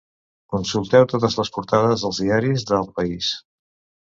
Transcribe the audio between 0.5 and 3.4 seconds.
Consulteu totes les portades dels diaris del país.